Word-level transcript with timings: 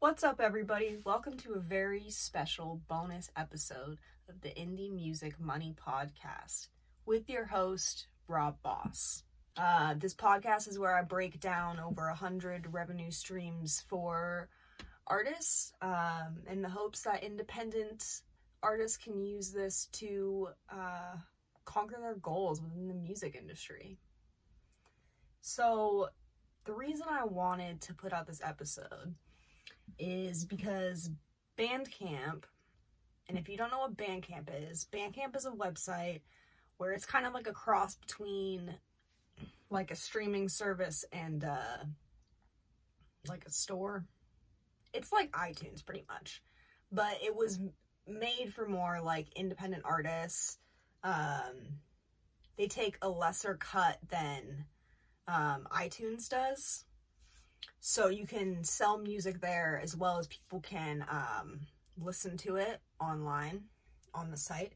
What's 0.00 0.24
up, 0.24 0.40
everybody? 0.40 0.96
Welcome 1.04 1.36
to 1.40 1.52
a 1.52 1.60
very 1.60 2.08
special 2.08 2.80
bonus 2.88 3.30
episode 3.36 3.98
of 4.30 4.40
the 4.40 4.48
Indie 4.48 4.90
Music 4.90 5.38
Money 5.38 5.74
Podcast 5.76 6.68
with 7.04 7.28
your 7.28 7.44
host, 7.44 8.06
Rob 8.26 8.56
Boss. 8.62 9.24
Uh, 9.58 9.92
this 9.98 10.14
podcast 10.14 10.68
is 10.68 10.78
where 10.78 10.96
I 10.96 11.02
break 11.02 11.38
down 11.38 11.78
over 11.78 12.06
a 12.06 12.14
hundred 12.14 12.72
revenue 12.72 13.10
streams 13.10 13.84
for 13.90 14.48
artists 15.06 15.74
um, 15.82 16.44
in 16.50 16.62
the 16.62 16.70
hopes 16.70 17.02
that 17.02 17.22
independent 17.22 18.22
artists 18.62 18.96
can 18.96 19.20
use 19.20 19.50
this 19.50 19.84
to 19.92 20.48
uh, 20.72 21.16
conquer 21.66 21.98
their 22.00 22.14
goals 22.14 22.62
within 22.62 22.88
the 22.88 22.94
music 22.94 23.36
industry. 23.38 23.98
So, 25.42 26.08
the 26.64 26.72
reason 26.72 27.06
I 27.10 27.26
wanted 27.26 27.82
to 27.82 27.92
put 27.92 28.14
out 28.14 28.26
this 28.26 28.40
episode 28.42 29.14
is 29.98 30.44
because 30.44 31.10
Bandcamp, 31.58 32.44
and 33.28 33.38
if 33.38 33.48
you 33.48 33.56
don't 33.56 33.70
know 33.70 33.80
what 33.80 33.96
Bandcamp 33.96 34.48
is, 34.70 34.86
Bandcamp 34.92 35.36
is 35.36 35.46
a 35.46 35.50
website 35.50 36.20
where 36.78 36.92
it's 36.92 37.04
kind 37.04 37.26
of 37.26 37.34
like 37.34 37.46
a 37.46 37.52
cross 37.52 37.96
between 37.96 38.74
like 39.68 39.90
a 39.90 39.96
streaming 39.96 40.48
service 40.48 41.04
and 41.12 41.44
uh 41.44 41.84
like 43.28 43.44
a 43.46 43.50
store. 43.50 44.04
It's 44.92 45.12
like 45.12 45.30
iTunes 45.32 45.84
pretty 45.84 46.04
much. 46.08 46.42
But 46.90 47.18
it 47.22 47.36
was 47.36 47.60
made 48.08 48.52
for 48.54 48.66
more 48.66 49.00
like 49.02 49.28
independent 49.36 49.82
artists. 49.84 50.58
Um 51.04 51.78
they 52.56 52.66
take 52.66 52.96
a 53.02 53.08
lesser 53.08 53.54
cut 53.54 53.98
than 54.08 54.64
um 55.28 55.68
iTunes 55.70 56.28
does. 56.28 56.84
So 57.80 58.08
you 58.08 58.26
can 58.26 58.62
sell 58.64 58.98
music 58.98 59.40
there 59.40 59.80
as 59.82 59.96
well 59.96 60.18
as 60.18 60.26
people 60.26 60.60
can 60.60 61.04
um 61.10 61.60
listen 61.96 62.36
to 62.38 62.56
it 62.56 62.80
online 63.00 63.62
on 64.14 64.30
the 64.30 64.36
site. 64.36 64.72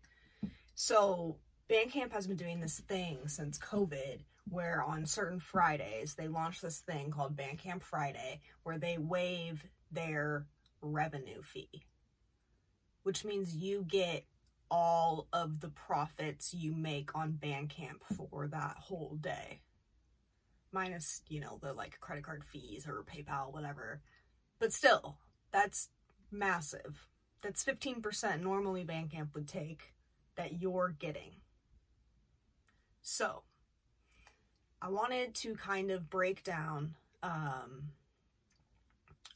So 0.74 1.38
Bandcamp 1.70 2.12
has 2.12 2.26
been 2.26 2.36
doing 2.36 2.60
this 2.60 2.80
thing 2.80 3.28
since 3.28 3.58
COVID 3.58 4.20
where 4.48 4.82
on 4.82 5.06
certain 5.06 5.40
Fridays 5.40 6.14
they 6.14 6.28
launch 6.28 6.60
this 6.60 6.80
thing 6.80 7.10
called 7.10 7.36
Bandcamp 7.36 7.82
Friday 7.82 8.40
where 8.62 8.78
they 8.78 8.98
waive 8.98 9.64
their 9.90 10.46
revenue 10.82 11.42
fee, 11.42 11.84
which 13.02 13.24
means 13.24 13.56
you 13.56 13.84
get 13.88 14.24
all 14.70 15.28
of 15.32 15.60
the 15.60 15.68
profits 15.68 16.52
you 16.52 16.74
make 16.74 17.14
on 17.14 17.38
Bandcamp 17.40 18.02
for 18.16 18.48
that 18.48 18.76
whole 18.78 19.16
day. 19.20 19.60
Minus, 20.74 21.22
you 21.28 21.40
know, 21.40 21.58
the 21.62 21.72
like 21.72 22.00
credit 22.00 22.24
card 22.24 22.44
fees 22.44 22.86
or 22.86 23.04
PayPal, 23.04 23.52
whatever. 23.52 24.00
But 24.58 24.72
still, 24.72 25.16
that's 25.52 25.88
massive. 26.32 27.06
That's 27.42 27.64
15% 27.64 28.42
normally 28.42 28.84
Bandcamp 28.84 29.34
would 29.34 29.46
take 29.46 29.94
that 30.36 30.60
you're 30.60 30.96
getting. 30.98 31.30
So, 33.02 33.42
I 34.82 34.88
wanted 34.88 35.34
to 35.36 35.54
kind 35.54 35.90
of 35.90 36.10
break 36.10 36.42
down 36.42 36.94
um, 37.22 37.90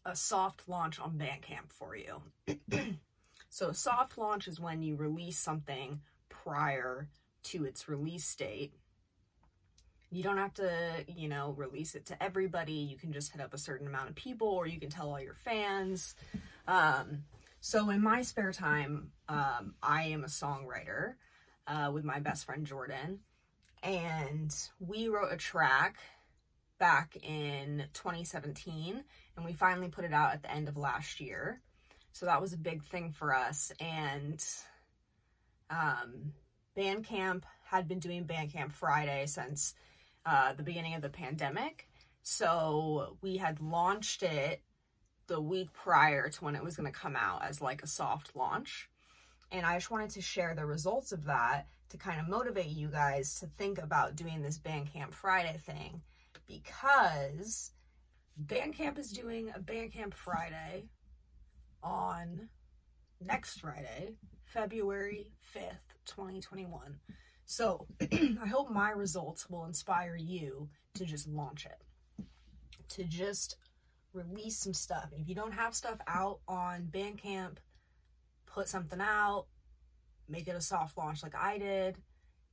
a 0.05 0.17
soft 0.17 0.69
launch 0.69 0.99
on 0.99 1.19
Bandcamp 1.19 1.71
for 1.71 1.95
you. 1.95 2.23
so, 3.51 3.69
a 3.69 3.75
soft 3.75 4.19
launch 4.19 4.49
is 4.49 4.59
when 4.59 4.83
you 4.83 4.97
release 4.97 5.39
something 5.39 6.01
prior 6.29 7.09
to 7.45 7.65
its 7.65 7.89
release 7.89 8.35
date. 8.35 8.73
You 10.11 10.23
don't 10.23 10.39
have 10.39 10.55
to, 10.55 11.05
you 11.07 11.29
know, 11.29 11.55
release 11.57 11.95
it 11.95 12.07
to 12.07 12.23
everybody. 12.23 12.73
You 12.73 12.97
can 12.97 13.13
just 13.13 13.33
hit 13.33 13.43
up 13.43 13.53
a 13.53 13.59
certain 13.59 13.87
amount 13.87 14.09
of 14.09 14.15
people, 14.15 14.49
or 14.49 14.67
you 14.67 14.81
can 14.81 14.89
tell 14.89 15.11
all 15.11 15.21
your 15.21 15.35
fans. 15.35 16.15
Um, 16.67 17.25
so, 17.61 17.91
in 17.91 18.03
my 18.03 18.23
spare 18.23 18.53
time, 18.53 19.11
um, 19.29 19.75
I 19.83 20.05
am 20.05 20.25
a 20.25 20.29
songwriter 20.29 21.15
uh, 21.67 21.91
with 21.93 22.05
my 22.05 22.21
best 22.21 22.47
friend 22.47 22.67
Jordan 22.67 23.21
and 23.83 24.55
we 24.81 25.09
wrote 25.09 25.33
a 25.33 25.37
track 25.37 25.97
back 26.79 27.17
in 27.23 27.85
2017 27.93 29.03
and 29.37 29.45
we 29.45 29.53
finally 29.53 29.89
put 29.89 30.05
it 30.05 30.13
out 30.13 30.33
at 30.33 30.43
the 30.43 30.51
end 30.51 30.69
of 30.69 30.77
last 30.77 31.21
year 31.21 31.61
so 32.13 32.27
that 32.27 32.41
was 32.41 32.53
a 32.53 32.59
big 32.59 32.85
thing 32.85 33.13
for 33.13 33.35
us 33.35 33.73
and 33.81 34.45
um, 35.71 36.33
bandcamp 36.77 37.43
had 37.65 37.89
been 37.89 37.99
doing 37.99 38.25
bandcamp 38.25 38.73
friday 38.73 39.27
since 39.27 39.75
uh, 40.29 40.53
the 40.53 40.63
beginning 40.63 40.95
of 40.95 41.01
the 41.01 41.09
pandemic. 41.09 41.89
So 42.23 43.17
we 43.23 43.39
had 43.39 43.63
launched 43.63 44.23
it 44.23 44.61
the 45.27 45.41
week 45.41 45.73
prior 45.73 46.29
to 46.29 46.45
when 46.45 46.55
it 46.55 46.63
was 46.63 46.77
going 46.77 46.91
to 46.91 46.99
come 46.99 47.17
out 47.17 47.43
as 47.45 47.63
like 47.63 47.83
a 47.83 47.87
soft 47.87 48.37
launch. 48.37 48.91
And 49.51 49.65
i 49.65 49.75
just 49.77 49.91
wanted 49.91 50.11
to 50.11 50.21
share 50.21 50.55
the 50.55 50.67
results 50.67 51.13
of 51.13 51.25
that 51.25 51.69
to 51.89 51.97
kind 51.97 52.21
of 52.21 52.29
motivate 52.29 52.67
you 52.67 52.89
guys 52.89 53.41
to 53.41 53.47
think 53.57 53.79
about 53.79 54.17
doing 54.17 54.43
this 54.43 54.59
Bandcamp 54.59 55.15
Friday 55.15 55.59
thing. 55.65 56.03
Because 56.47 57.73
Bandcamp 58.45 58.99
is 58.99 59.11
doing 59.11 59.51
a 59.55 59.59
Bandcamp 59.59 60.13
Friday 60.13 60.91
on 61.83 62.51
next 63.25 63.61
Friday, 63.61 64.17
February 64.45 65.33
5th, 65.57 65.97
2021. 66.05 66.99
So 67.51 67.87
I 68.13 68.47
hope 68.47 68.71
my 68.71 68.91
results 68.91 69.49
will 69.49 69.65
inspire 69.65 70.17
you 70.17 70.69
to 70.93 71.07
just 71.07 71.27
launch 71.27 71.65
it, 71.65 72.27
to 72.91 73.05
just 73.05 73.57
release 74.13 74.59
some 74.59 74.75
stuff. 74.75 75.09
If 75.17 75.31
you 75.31 75.35
don't 75.35 75.55
have 75.55 75.75
stuff 75.75 75.97
out 76.07 76.41
on 76.47 76.91
Bandcamp, 76.93 77.57
put 78.45 78.69
something 78.69 79.01
out, 79.01 79.47
make 80.29 80.47
it 80.47 80.57
a 80.57 80.61
soft 80.61 80.99
launch 80.99 81.23
like 81.23 81.35
I 81.35 81.57
did. 81.57 81.97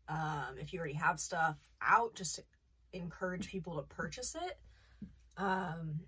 Um, 0.07 0.55
if 0.61 0.72
you 0.72 0.79
already 0.79 0.95
have 0.95 1.19
stuff 1.19 1.57
out, 1.81 2.16
just 2.16 2.39
encourage 2.94 3.50
people 3.50 3.75
to 3.75 3.81
purchase 3.94 4.34
it. 4.34 4.57
Um, 5.35 6.00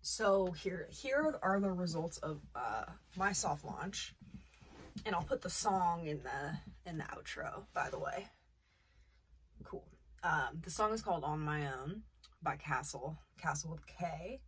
so 0.00 0.52
here, 0.52 0.88
here 0.90 1.38
are 1.42 1.60
the 1.60 1.70
results 1.70 2.16
of 2.16 2.40
uh, 2.56 2.84
my 3.14 3.32
soft 3.32 3.62
launch, 3.62 4.14
and 5.04 5.14
I'll 5.14 5.22
put 5.22 5.42
the 5.42 5.50
song 5.50 6.06
in 6.06 6.22
the 6.22 6.90
in 6.90 6.98
the 6.98 7.04
outro. 7.04 7.64
By 7.74 7.90
the 7.90 7.98
way, 7.98 8.28
cool. 9.64 9.84
Um, 10.22 10.60
the 10.62 10.70
song 10.70 10.92
is 10.92 11.02
called 11.02 11.24
"On 11.24 11.40
My 11.40 11.66
Own" 11.66 12.02
by 12.42 12.56
Kastle, 12.56 13.16
Kastle 13.40 13.70
with 13.70 13.86
K. 13.86 14.40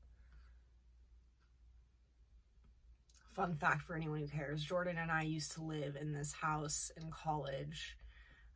fun 3.34 3.56
fact 3.56 3.82
for 3.82 3.96
anyone 3.96 4.20
who 4.20 4.28
cares 4.28 4.62
Jordan 4.62 4.96
and 4.96 5.10
I 5.10 5.22
used 5.22 5.52
to 5.52 5.62
live 5.62 5.96
in 6.00 6.12
this 6.12 6.32
house 6.32 6.92
in 6.96 7.10
college. 7.10 7.96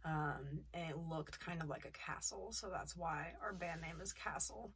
Um, 0.05 0.61
and 0.73 0.91
it 0.91 0.97
looked 1.11 1.41
kind 1.41 1.61
of 1.61 1.69
like 1.69 1.85
a 1.85 1.91
castle, 1.91 2.53
so 2.53 2.69
that's 2.71 2.97
why 2.97 3.33
our 3.43 3.53
band 3.53 3.81
name 3.81 4.01
is 4.01 4.15
Kastle. 4.15 4.71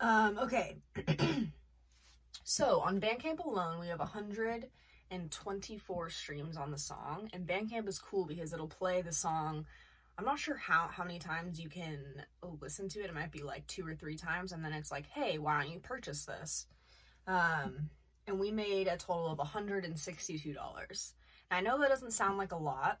Um, 0.00 0.38
okay. 0.38 0.78
so 2.44 2.80
on 2.80 3.00
Bandcamp 3.00 3.44
alone, 3.44 3.78
we 3.78 3.88
have 3.88 4.00
124 5.10 6.10
streams 6.10 6.56
on 6.56 6.70
the 6.70 6.78
song, 6.78 7.30
and 7.32 7.46
Bandcamp 7.46 7.88
is 7.88 7.98
cool 7.98 8.24
because 8.24 8.52
it'll 8.52 8.66
play 8.66 9.02
the 9.02 9.12
song. 9.12 9.64
I'm 10.18 10.24
not 10.24 10.38
sure 10.38 10.56
how 10.56 10.88
how 10.90 11.04
many 11.04 11.18
times 11.18 11.60
you 11.60 11.68
can 11.68 12.24
listen 12.60 12.88
to 12.90 13.00
it. 13.00 13.06
It 13.06 13.14
might 13.14 13.30
be 13.30 13.42
like 13.42 13.66
two 13.66 13.86
or 13.86 13.94
three 13.94 14.16
times, 14.16 14.52
and 14.52 14.64
then 14.64 14.72
it's 14.72 14.90
like, 14.90 15.06
hey, 15.06 15.38
why 15.38 15.62
don't 15.62 15.72
you 15.72 15.78
purchase 15.78 16.24
this? 16.24 16.66
Um, 17.26 17.90
and 18.26 18.40
we 18.40 18.50
made 18.50 18.88
a 18.88 18.96
total 18.96 19.30
of 19.30 19.38
$162. 19.38 21.12
I 21.50 21.60
know 21.60 21.78
that 21.78 21.88
doesn't 21.88 22.12
sound 22.12 22.38
like 22.38 22.52
a 22.52 22.56
lot, 22.56 22.98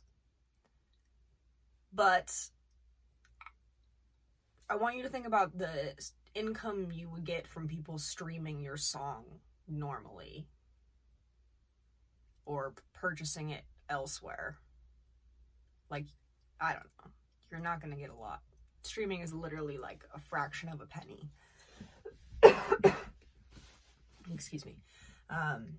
but 1.92 2.32
I 4.70 4.76
want 4.76 4.96
you 4.96 5.02
to 5.02 5.08
think 5.08 5.26
about 5.26 5.58
the 5.58 5.94
income 6.34 6.92
you 6.92 7.08
would 7.10 7.24
get 7.24 7.48
from 7.48 7.66
people 7.66 7.98
streaming 7.98 8.60
your 8.60 8.76
song 8.76 9.24
normally 9.68 10.46
or 12.46 12.72
purchasing 12.94 13.50
it 13.50 13.64
elsewhere. 13.90 14.56
Like, 15.90 16.06
I 16.60 16.72
don't 16.72 16.84
know. 16.84 17.10
You're 17.50 17.60
not 17.60 17.80
going 17.80 17.92
to 17.92 18.00
get 18.00 18.10
a 18.10 18.14
lot. 18.14 18.40
Streaming 18.82 19.20
is 19.20 19.34
literally 19.34 19.78
like 19.78 20.04
a 20.14 20.20
fraction 20.20 20.68
of 20.68 20.80
a 20.80 20.86
penny. 20.86 21.30
Excuse 24.32 24.64
me. 24.64 24.76
Um, 25.28 25.78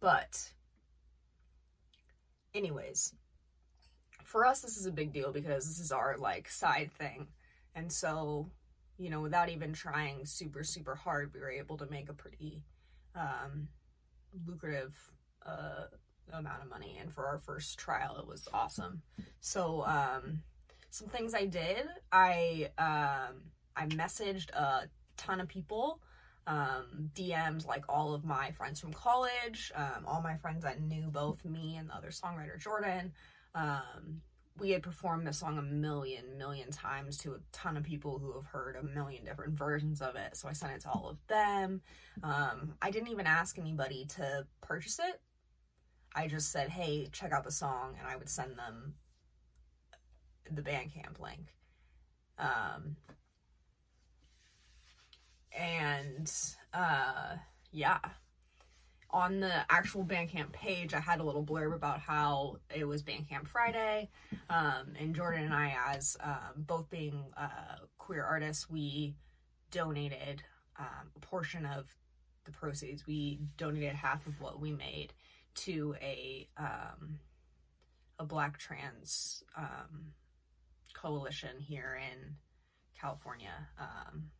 but, 0.00 0.50
anyways, 2.54 3.14
for 4.24 4.44
us, 4.44 4.60
this 4.60 4.76
is 4.76 4.86
a 4.86 4.92
big 4.92 5.12
deal 5.12 5.32
because 5.32 5.66
this 5.66 5.78
is 5.78 5.92
our 5.92 6.16
like 6.18 6.48
side 6.48 6.90
thing. 6.98 7.28
And 7.74 7.92
so, 7.92 8.50
you 8.98 9.10
know, 9.10 9.20
without 9.20 9.48
even 9.48 9.72
trying 9.72 10.24
super, 10.26 10.64
super 10.64 10.94
hard, 10.94 11.32
we 11.32 11.40
were 11.40 11.50
able 11.50 11.76
to 11.78 11.86
make 11.86 12.08
a 12.08 12.14
pretty 12.14 12.62
um, 13.14 13.68
lucrative 14.46 14.94
amount 16.32 16.62
of 16.62 16.68
money. 16.68 16.98
And 17.00 17.12
for 17.12 17.26
our 17.26 17.38
first 17.38 17.78
trial, 17.78 18.18
it 18.18 18.26
was 18.26 18.48
awesome. 18.52 19.02
So, 19.40 19.84
um, 19.86 20.42
some 20.90 21.08
things 21.08 21.34
I 21.34 21.44
did, 21.44 21.86
I 22.10 22.70
um, 22.78 23.42
I 23.76 23.86
messaged 23.86 24.50
a 24.50 24.88
ton 25.16 25.40
of 25.40 25.48
people. 25.48 26.00
Um, 26.46 27.10
DMs 27.14 27.66
like 27.66 27.84
all 27.90 28.14
of 28.14 28.24
my 28.24 28.52
friends 28.52 28.80
from 28.80 28.92
college, 28.94 29.70
um, 29.74 30.06
all 30.06 30.22
my 30.22 30.34
friends 30.36 30.64
that 30.64 30.80
knew 30.80 31.08
both 31.08 31.44
me 31.44 31.76
and 31.76 31.90
the 31.90 31.94
other 31.94 32.08
songwriter 32.08 32.58
Jordan. 32.58 33.12
Um, 33.54 34.22
we 34.58 34.70
had 34.70 34.82
performed 34.82 35.26
this 35.26 35.38
song 35.38 35.58
a 35.58 35.62
million, 35.62 36.36
million 36.36 36.70
times 36.70 37.16
to 37.18 37.32
a 37.34 37.38
ton 37.52 37.76
of 37.76 37.84
people 37.84 38.18
who 38.18 38.32
have 38.32 38.46
heard 38.46 38.76
a 38.76 38.82
million 38.82 39.24
different 39.24 39.54
versions 39.54 40.00
of 40.00 40.16
it. 40.16 40.36
So 40.36 40.48
I 40.48 40.52
sent 40.52 40.72
it 40.72 40.80
to 40.82 40.90
all 40.90 41.08
of 41.08 41.18
them. 41.28 41.82
Um, 42.22 42.74
I 42.82 42.90
didn't 42.90 43.08
even 43.08 43.26
ask 43.26 43.58
anybody 43.58 44.06
to 44.16 44.46
purchase 44.60 44.98
it. 44.98 45.20
I 46.14 46.26
just 46.26 46.50
said, 46.50 46.70
hey, 46.70 47.08
check 47.12 47.32
out 47.32 47.44
the 47.44 47.52
song, 47.52 47.96
and 47.98 48.06
I 48.06 48.16
would 48.16 48.28
send 48.28 48.58
them 48.58 48.94
the 50.50 50.62
Bandcamp 50.62 51.20
link. 51.20 51.54
Um, 52.38 52.96
and 55.52 56.30
uh, 56.72 57.36
yeah, 57.72 57.98
on 59.10 59.40
the 59.40 59.52
actual 59.70 60.04
Bandcamp 60.04 60.52
page, 60.52 60.94
I 60.94 61.00
had 61.00 61.20
a 61.20 61.24
little 61.24 61.44
blurb 61.44 61.74
about 61.74 62.00
how 62.00 62.56
it 62.74 62.86
was 62.86 63.02
Bandcamp 63.02 63.48
Friday. 63.48 64.10
Um, 64.50 64.94
and 64.98 65.14
Jordan 65.14 65.44
and 65.44 65.54
I, 65.54 65.74
as 65.88 66.16
um, 66.20 66.64
both 66.66 66.90
being 66.90 67.24
uh, 67.36 67.86
queer 67.98 68.24
artists, 68.24 68.68
we 68.68 69.14
donated 69.70 70.42
um, 70.78 71.10
a 71.16 71.20
portion 71.20 71.66
of 71.66 71.86
the 72.44 72.52
proceeds. 72.52 73.06
We 73.06 73.40
donated 73.56 73.94
half 73.94 74.26
of 74.26 74.40
what 74.40 74.60
we 74.60 74.72
made 74.72 75.12
to 75.54 75.94
a 76.00 76.48
um, 76.56 77.18
a 78.18 78.24
Black 78.24 78.58
trans 78.58 79.42
um, 79.56 80.12
coalition 80.94 81.60
here 81.60 82.00
in 82.12 82.34
California. 83.00 83.68
Um, 83.78 84.30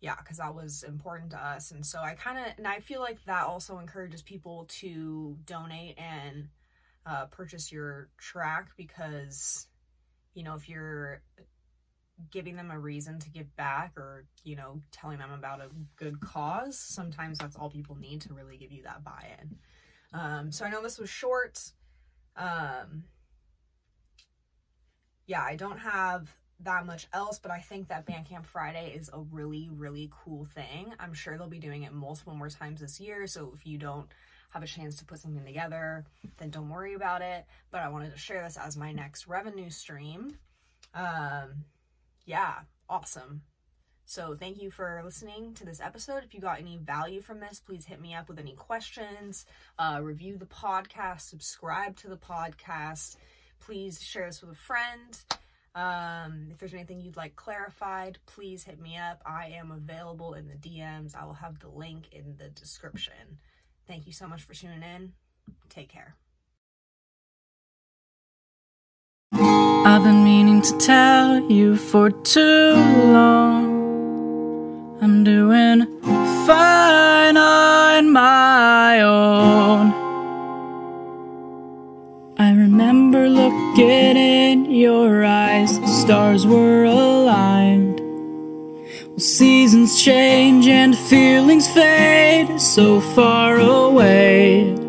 yeah, 0.00 0.16
because 0.16 0.38
that 0.38 0.54
was 0.54 0.82
important 0.82 1.30
to 1.30 1.38
us. 1.38 1.70
And 1.70 1.86
so 1.86 2.00
I 2.00 2.14
kind 2.14 2.36
of, 2.36 2.46
and 2.58 2.66
I 2.66 2.80
feel 2.80 3.00
like 3.00 3.24
that 3.26 3.46
also 3.46 3.78
encourages 3.78 4.20
people 4.20 4.66
to 4.80 5.38
donate 5.44 5.96
and 5.96 6.48
uh, 7.06 7.26
purchase 7.26 7.70
your 7.70 8.08
track 8.18 8.70
because, 8.76 9.68
you 10.34 10.42
know, 10.42 10.54
if 10.54 10.68
you're 10.68 11.22
giving 12.30 12.56
them 12.56 12.70
a 12.70 12.78
reason 12.78 13.18
to 13.18 13.30
give 13.30 13.54
back 13.56 13.92
or, 13.96 14.24
you 14.44 14.56
know, 14.56 14.80
telling 14.90 15.18
them 15.18 15.32
about 15.32 15.60
a 15.60 15.68
good 15.96 16.20
cause, 16.20 16.78
sometimes 16.78 17.38
that's 17.38 17.56
all 17.56 17.70
people 17.70 17.96
need 17.96 18.20
to 18.22 18.34
really 18.34 18.56
give 18.56 18.72
you 18.72 18.82
that 18.82 19.02
buy 19.02 19.26
in. 19.40 19.56
Um, 20.12 20.52
so 20.52 20.64
I 20.64 20.70
know 20.70 20.82
this 20.82 20.98
was 20.98 21.10
short. 21.10 21.72
Um, 22.36 23.04
yeah, 25.26 25.42
I 25.42 25.56
don't 25.56 25.78
have 25.78 26.34
that 26.60 26.86
much 26.86 27.08
else, 27.12 27.38
but 27.38 27.50
I 27.50 27.58
think 27.58 27.88
that 27.88 28.06
Bandcamp 28.06 28.46
Friday 28.46 28.94
is 28.96 29.10
a 29.12 29.20
really, 29.20 29.68
really 29.72 30.10
cool 30.24 30.44
thing. 30.44 30.92
I'm 31.00 31.14
sure 31.14 31.36
they'll 31.36 31.48
be 31.48 31.58
doing 31.58 31.82
it 31.82 31.92
multiple 31.92 32.34
more 32.34 32.50
times 32.50 32.80
this 32.80 33.00
year. 33.00 33.26
So 33.26 33.52
if 33.54 33.66
you 33.66 33.78
don't 33.78 34.06
have 34.52 34.62
a 34.62 34.66
chance 34.66 34.96
to 34.96 35.04
put 35.04 35.18
something 35.18 35.44
together, 35.44 36.04
then 36.38 36.50
don't 36.50 36.68
worry 36.68 36.94
about 36.94 37.22
it. 37.22 37.46
But 37.70 37.80
I 37.80 37.88
wanted 37.88 38.12
to 38.12 38.18
share 38.18 38.44
this 38.44 38.56
as 38.56 38.76
my 38.76 38.92
next 38.92 39.26
revenue 39.26 39.70
stream. 39.70 40.36
Um, 40.94 41.64
yeah, 42.24 42.54
awesome. 42.88 43.42
So 44.04 44.34
thank 44.34 44.60
you 44.60 44.70
for 44.70 45.00
listening 45.04 45.54
to 45.54 45.64
this 45.64 45.80
episode. 45.80 46.24
If 46.24 46.34
you 46.34 46.40
got 46.40 46.58
any 46.58 46.76
value 46.76 47.22
from 47.22 47.40
this, 47.40 47.60
please 47.60 47.86
hit 47.86 48.00
me 48.00 48.14
up 48.14 48.28
with 48.28 48.38
any 48.38 48.52
questions, 48.54 49.46
uh, 49.78 50.00
review 50.02 50.36
the 50.36 50.46
podcast, 50.46 51.22
subscribe 51.22 51.96
to 51.98 52.08
the 52.08 52.16
podcast. 52.16 53.16
Please 53.60 54.02
share 54.02 54.26
this 54.26 54.42
with 54.42 54.50
a 54.50 54.54
friend. 54.54 55.24
Um, 55.74 56.48
if 56.50 56.58
there's 56.58 56.74
anything 56.74 57.00
you'd 57.00 57.16
like 57.16 57.36
clarified, 57.36 58.18
please 58.26 58.64
hit 58.64 58.78
me 58.80 58.98
up. 58.98 59.22
I 59.24 59.46
am 59.56 59.70
available 59.70 60.34
in 60.34 60.48
the 60.48 60.54
DMs. 60.56 61.14
I 61.16 61.24
will 61.24 61.32
have 61.34 61.60
the 61.60 61.68
link 61.68 62.08
in 62.12 62.36
the 62.36 62.50
description. 62.50 63.38
Thank 63.86 64.06
you 64.06 64.12
so 64.12 64.26
much 64.26 64.42
for 64.42 64.52
tuning 64.52 64.82
in. 64.82 65.12
Take 65.70 65.88
care. 65.88 66.16
To 70.60 70.76
tell 70.76 71.40
you 71.50 71.76
for 71.76 72.10
too 72.10 72.74
long. 73.16 73.64
I'm 75.00 75.24
doing 75.24 75.86
fine 76.46 77.36
on 77.36 78.12
my 78.12 79.00
own. 79.00 79.92
I 82.38 82.52
remember 82.52 83.28
looking 83.28 84.16
in 84.16 84.70
your 84.70 85.24
eyes, 85.24 85.80
the 85.80 85.86
stars 85.86 86.46
were 86.46 86.84
aligned. 86.84 88.00
Well, 89.08 89.18
seasons 89.18 90.00
change 90.00 90.68
and 90.68 90.96
feelings 90.96 91.66
fade 91.66 92.60
so 92.60 93.00
far 93.00 93.58
away. 93.58 94.81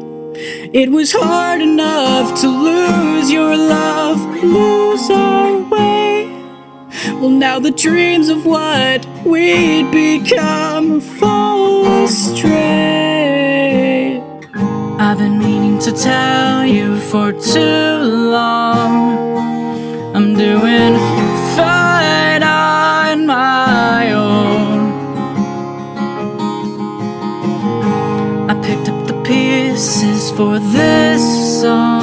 It 0.73 0.89
was 0.89 1.11
hard 1.11 1.61
enough 1.61 2.41
to 2.41 2.47
lose 2.47 3.31
your 3.31 3.55
love, 3.55 4.19
lose 4.43 5.07
our 5.11 5.59
way. 5.69 6.25
Well, 7.19 7.29
now 7.29 7.59
the 7.59 7.69
dreams 7.69 8.27
of 8.27 8.43
what 8.47 9.05
we'd 9.23 9.91
become 9.91 10.99
fall 10.99 11.85
astray. 12.03 12.63
I've 14.97 15.19
been 15.19 15.37
meaning 15.37 15.77
to 15.77 15.91
tell 15.91 16.65
you 16.65 16.99
for 17.01 17.31
too 17.33 17.99
long. 18.33 19.19
I'm 20.15 20.33
doing 20.33 20.95
fine 21.55 22.41
on 22.41 23.27
my 23.27 24.11
own. 24.11 24.89
I 28.49 28.55
picked 28.65 28.89
up 28.89 29.05
the 29.05 29.13
pieces 29.21 30.12
for 30.37 30.57
this 30.57 31.21
song. 31.61 32.01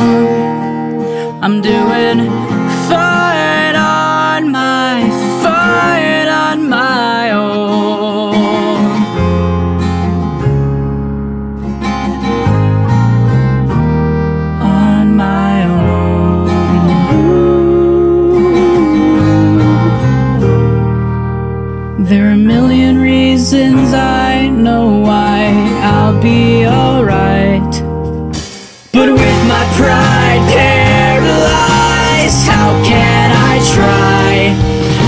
I'm 1.42 1.60
doing 1.60 2.30
fine 2.88 3.74
on 3.74 4.52
my, 4.52 5.02
fine 5.42 6.28
on 6.28 6.68
my 6.68 7.30
own. 7.32 8.34
on 14.62 15.16
my 15.16 15.64
own. 15.64 16.46
There 22.04 22.28
are 22.28 22.32
a 22.32 22.36
million 22.36 22.98
reasons 22.98 23.92
I 23.92 24.48
know 24.48 25.00
why 25.00 25.52
I'll 25.82 26.20
be. 26.22 26.59
But 29.00 29.08
with 29.12 29.40
my 29.48 29.64
pride 29.80 30.44
paralyzed, 30.52 32.44
how 32.44 32.68
can 32.84 33.32
I 33.32 33.56
try? 33.72 34.52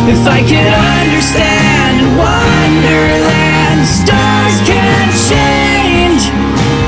If 0.08 0.24
I 0.26 0.40
could 0.40 0.72
understand 0.96 2.16
Wonderland, 2.16 3.84
stars 3.84 4.56
can 4.64 5.12
change. 5.28 6.32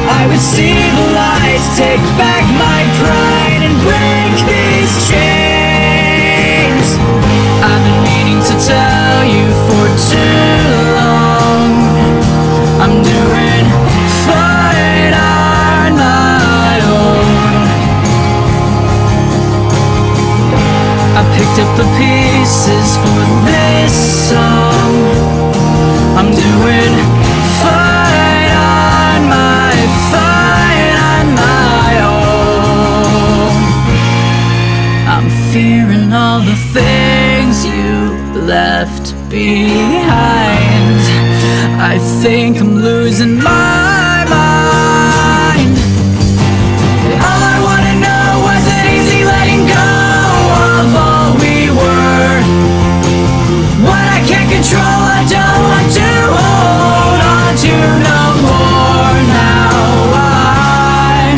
I 0.09 0.25
would 0.29 0.41
see 0.41 0.73
the 0.73 1.07
lights, 1.13 1.77
take 1.77 2.01
back 2.17 2.45
my 2.57 2.81
pride, 2.97 3.61
and 3.69 3.77
break 3.85 4.14
think 42.25 42.57
I'm 42.59 42.77
losing 42.77 43.37
my 43.37 44.25
mind. 44.37 45.77
All 47.29 47.43
I 47.53 47.57
wanna 47.67 47.95
know 48.05 48.27
was 48.49 48.65
it 48.77 48.85
easy 48.97 49.21
letting 49.33 49.65
go 49.79 49.89
of 50.73 50.89
all 51.05 51.29
we 51.45 51.57
were. 51.81 52.37
What 53.89 54.07
I 54.17 54.21
can't 54.31 54.49
control, 54.57 55.01
I 55.19 55.23
don't 55.37 55.63
want 55.69 55.89
to 56.01 56.11
hold 56.41 57.21
on 57.37 57.51
to 57.65 57.75
no 58.09 58.21
more. 58.49 59.17
Now 59.43 59.75
I'm 61.29 61.37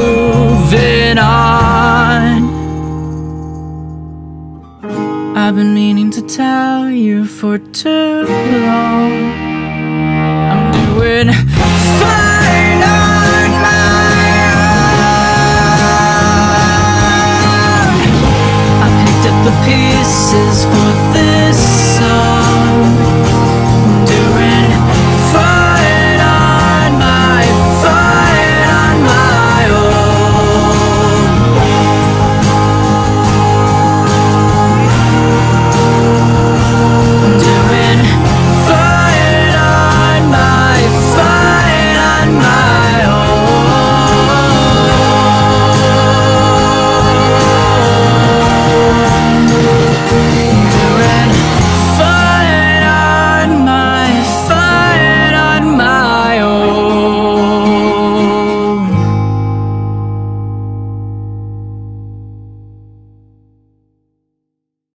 moving 0.00 1.18
on. 1.18 2.42
I've 5.36 5.54
been 5.54 5.72
meaning 5.72 6.10
to 6.10 6.22
tell 6.22 6.90
you 6.90 7.26
for 7.26 7.58
too 7.58 8.26
long. 8.66 9.53
Doing 11.04 11.28
fine 11.28 12.82